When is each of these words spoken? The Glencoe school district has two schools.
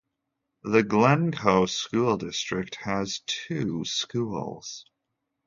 The 0.63 0.81
Glencoe 0.81 1.67
school 1.67 2.17
district 2.17 2.73
has 2.77 3.21
two 3.27 3.85
schools. 3.85 4.87